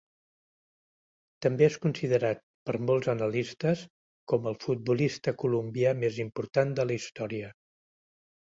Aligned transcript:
També 1.45 1.65
és 1.71 1.75
considerat 1.83 2.41
per 2.69 2.73
molts 2.87 3.11
analistes 3.13 3.83
com 4.33 4.49
el 4.53 4.57
futbolista 4.65 5.37
colombià 5.45 5.93
més 6.03 6.19
important 6.25 6.77
de 6.81 6.91
la 6.91 6.99
història. 7.03 7.55